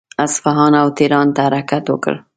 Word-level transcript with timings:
اصفهان 0.25 0.73
او 0.81 0.87
تهران 0.97 1.27
ته 1.35 1.41
حرکت 1.47 1.83
وکړ. 1.89 2.15